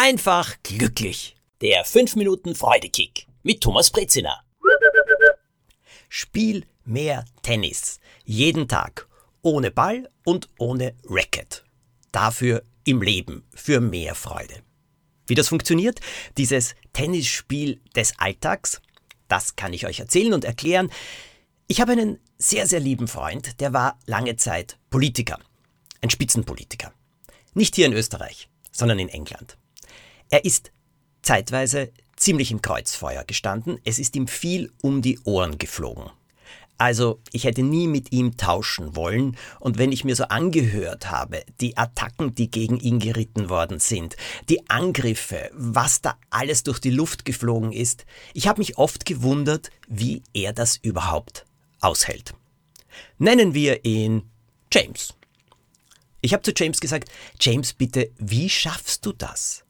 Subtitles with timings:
[0.00, 1.36] einfach glücklich.
[1.60, 4.42] Der 5 Minuten Freudekick mit Thomas Brezina.
[6.08, 8.00] Spiel mehr Tennis.
[8.24, 9.06] Jeden Tag.
[9.42, 11.64] Ohne Ball und ohne Racket.
[12.12, 13.46] Dafür im Leben.
[13.54, 14.62] Für mehr Freude.
[15.26, 16.00] Wie das funktioniert,
[16.38, 18.80] dieses Tennisspiel des Alltags,
[19.28, 20.90] das kann ich euch erzählen und erklären.
[21.66, 25.38] Ich habe einen sehr, sehr lieben Freund, der war lange Zeit Politiker.
[26.00, 26.90] Ein Spitzenpolitiker.
[27.52, 29.58] Nicht hier in Österreich, sondern in England.
[30.30, 30.72] Er ist
[31.22, 33.78] zeitweise ziemlich im Kreuzfeuer gestanden.
[33.84, 36.10] Es ist ihm viel um die Ohren geflogen.
[36.78, 41.44] Also ich hätte nie mit ihm tauschen wollen, und wenn ich mir so angehört habe,
[41.60, 44.16] die Attacken, die gegen ihn geritten worden sind,
[44.48, 49.68] die Angriffe, was da alles durch die Luft geflogen ist, ich habe mich oft gewundert,
[49.88, 51.44] wie er das überhaupt
[51.80, 52.32] aushält.
[53.18, 54.30] Nennen wir ihn
[54.72, 55.12] James.
[56.22, 59.64] Ich habe zu James gesagt, James, bitte, wie schaffst du das?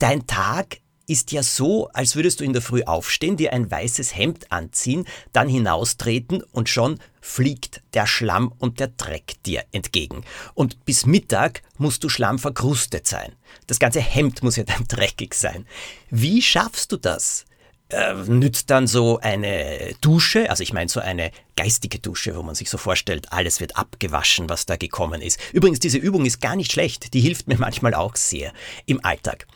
[0.00, 4.16] Dein Tag ist ja so, als würdest du in der Früh aufstehen, dir ein weißes
[4.16, 10.24] Hemd anziehen, dann hinaustreten und schon fliegt der Schlamm und der Dreck dir entgegen.
[10.54, 13.34] Und bis Mittag musst du schlammverkrustet sein.
[13.66, 15.66] Das ganze Hemd muss ja dann dreckig sein.
[16.08, 17.44] Wie schaffst du das?
[17.90, 22.54] Äh, nützt dann so eine Dusche, also ich meine so eine geistige Dusche, wo man
[22.54, 25.38] sich so vorstellt, alles wird abgewaschen, was da gekommen ist.
[25.52, 28.54] Übrigens, diese Übung ist gar nicht schlecht, die hilft mir manchmal auch sehr
[28.86, 29.46] im Alltag.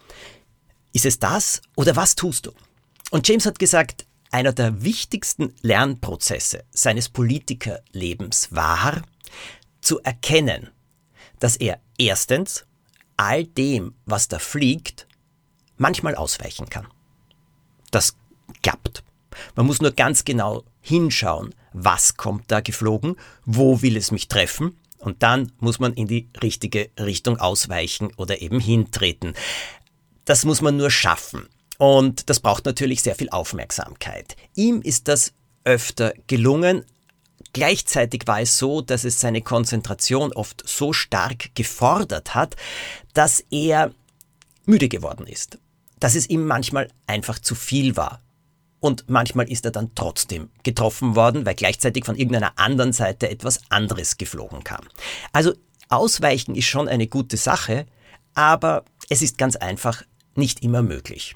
[0.94, 2.52] Ist es das oder was tust du?
[3.10, 9.02] Und James hat gesagt, einer der wichtigsten Lernprozesse seines Politikerlebens war,
[9.80, 10.70] zu erkennen,
[11.40, 12.64] dass er erstens
[13.16, 15.08] all dem, was da fliegt,
[15.76, 16.86] manchmal ausweichen kann.
[17.90, 18.16] Das
[18.62, 19.02] klappt.
[19.56, 24.76] Man muss nur ganz genau hinschauen, was kommt da geflogen, wo will es mich treffen,
[24.98, 29.34] und dann muss man in die richtige Richtung ausweichen oder eben hintreten.
[30.25, 31.48] Das muss man nur schaffen.
[31.78, 34.36] Und das braucht natürlich sehr viel Aufmerksamkeit.
[34.55, 35.33] Ihm ist das
[35.64, 36.85] öfter gelungen.
[37.52, 42.57] Gleichzeitig war es so, dass es seine Konzentration oft so stark gefordert hat,
[43.13, 43.92] dass er
[44.67, 45.58] müde geworden ist.
[46.01, 48.20] Dass es ihm manchmal einfach zu viel war.
[48.80, 53.61] Und manchmal ist er dann trotzdem getroffen worden, weil gleichzeitig von irgendeiner anderen Seite etwas
[53.70, 54.86] anderes geflogen kam.
[55.33, 55.55] Also
[55.89, 57.86] ausweichen ist schon eine gute Sache,
[58.34, 60.02] aber es ist ganz einfach
[60.39, 61.34] nicht immer möglich.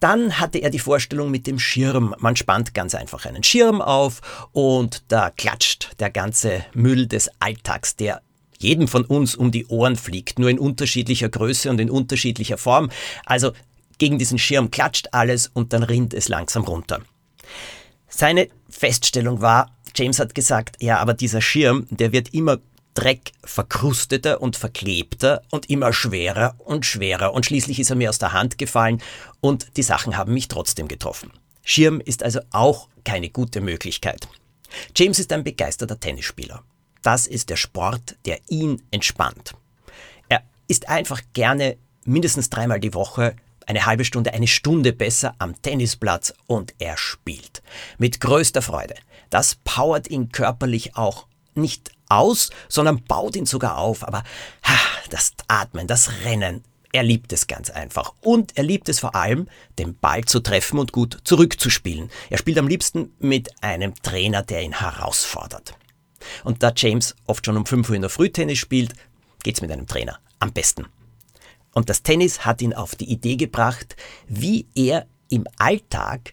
[0.00, 2.14] Dann hatte er die Vorstellung mit dem Schirm.
[2.18, 4.20] Man spannt ganz einfach einen Schirm auf
[4.52, 8.20] und da klatscht der ganze Müll des Alltags, der
[8.58, 12.90] jedem von uns um die Ohren fliegt, nur in unterschiedlicher Größe und in unterschiedlicher Form.
[13.24, 13.52] Also
[13.98, 17.00] gegen diesen Schirm klatscht alles und dann rinnt es langsam runter.
[18.08, 22.58] Seine Feststellung war, James hat gesagt, ja, aber dieser Schirm, der wird immer
[22.96, 28.18] Dreck verkrusteter und verklebter und immer schwerer und schwerer und schließlich ist er mir aus
[28.18, 29.02] der Hand gefallen
[29.40, 31.30] und die Sachen haben mich trotzdem getroffen.
[31.62, 34.26] Schirm ist also auch keine gute Möglichkeit.
[34.96, 36.62] James ist ein begeisterter Tennisspieler.
[37.02, 39.54] Das ist der Sport, der ihn entspannt.
[40.28, 43.36] Er ist einfach gerne mindestens dreimal die Woche
[43.66, 47.62] eine halbe Stunde, eine Stunde besser am Tennisplatz und er spielt.
[47.98, 48.94] Mit größter Freude.
[49.28, 54.06] Das powert ihn körperlich auch nicht aus, sondern baut ihn sogar auf.
[54.06, 54.22] Aber
[54.64, 54.78] ha,
[55.10, 58.14] das Atmen, das Rennen, er liebt es ganz einfach.
[58.20, 62.10] Und er liebt es vor allem, den Ball zu treffen und gut zurückzuspielen.
[62.30, 65.74] Er spielt am liebsten mit einem Trainer, der ihn herausfordert.
[66.44, 68.94] Und da James oft schon um 5 Uhr in der Früh Tennis spielt,
[69.42, 70.86] geht's mit einem Trainer am besten.
[71.74, 73.96] Und das Tennis hat ihn auf die Idee gebracht,
[74.26, 76.32] wie er im Alltag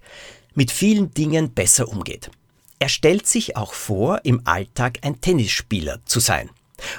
[0.53, 2.31] mit vielen Dingen besser umgeht.
[2.79, 6.49] Er stellt sich auch vor, im Alltag ein Tennisspieler zu sein.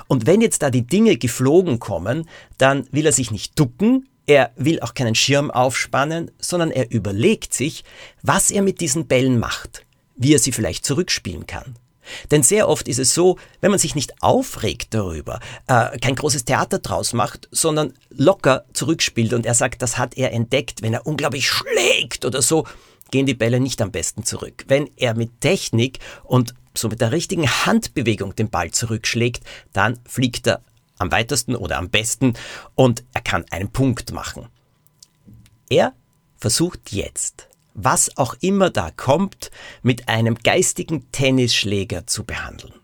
[0.08, 4.52] Und wenn jetzt da die Dinge geflogen kommen, dann will er sich nicht ducken, er
[4.56, 7.84] will auch keinen Schirm aufspannen, sondern er überlegt sich,
[8.22, 9.84] was er mit diesen Bällen macht,
[10.16, 11.76] wie er sie vielleicht zurückspielen kann.
[12.30, 16.44] Denn sehr oft ist es so, wenn man sich nicht aufregt darüber, äh, kein großes
[16.44, 21.06] Theater draus macht, sondern locker zurückspielt und er sagt, das hat er entdeckt, wenn er
[21.06, 22.66] unglaublich schlägt oder so,
[23.10, 24.64] gehen die Bälle nicht am besten zurück.
[24.68, 30.46] Wenn er mit Technik und so mit der richtigen Handbewegung den Ball zurückschlägt, dann fliegt
[30.46, 30.60] er
[30.98, 32.34] am weitesten oder am besten
[32.74, 34.48] und er kann einen Punkt machen.
[35.68, 35.92] Er
[36.36, 39.50] versucht jetzt, was auch immer da kommt,
[39.82, 42.74] mit einem geistigen Tennisschläger zu behandeln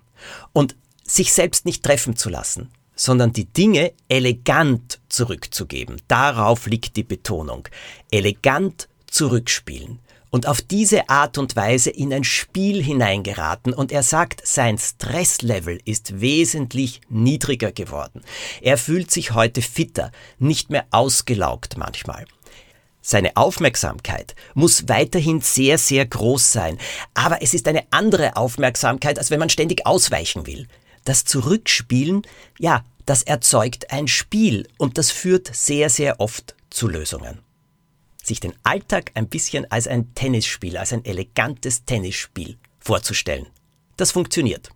[0.52, 6.00] und sich selbst nicht treffen zu lassen, sondern die Dinge elegant zurückzugeben.
[6.08, 7.68] Darauf liegt die Betonung.
[8.10, 9.98] Elegant zurückspielen
[10.30, 15.80] und auf diese Art und Weise in ein Spiel hineingeraten und er sagt, sein Stresslevel
[15.84, 18.22] ist wesentlich niedriger geworden.
[18.60, 22.24] Er fühlt sich heute fitter, nicht mehr ausgelaugt manchmal.
[23.02, 26.78] Seine Aufmerksamkeit muss weiterhin sehr, sehr groß sein,
[27.14, 30.68] aber es ist eine andere Aufmerksamkeit, als wenn man ständig ausweichen will.
[31.04, 32.22] Das Zurückspielen,
[32.58, 37.38] ja, das erzeugt ein Spiel und das führt sehr, sehr oft zu Lösungen
[38.30, 43.46] sich den Alltag ein bisschen als ein Tennisspiel, als ein elegantes Tennisspiel vorzustellen.
[43.96, 44.70] Das funktioniert.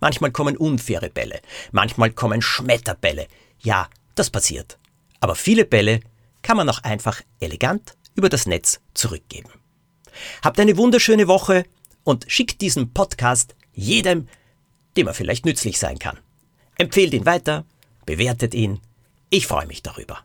[0.00, 1.40] Manchmal kommen unfaire Bälle,
[1.72, 3.26] manchmal kommen Schmetterbälle.
[3.60, 4.78] Ja, das passiert.
[5.20, 6.00] Aber viele Bälle
[6.42, 9.50] kann man auch einfach elegant über das Netz zurückgeben.
[10.42, 11.64] Habt eine wunderschöne Woche
[12.04, 14.28] und schickt diesen Podcast jedem,
[14.96, 16.18] dem er vielleicht nützlich sein kann.
[16.76, 17.64] Empfehlt ihn weiter,
[18.06, 18.80] bewertet ihn.
[19.30, 20.24] Ich freue mich darüber.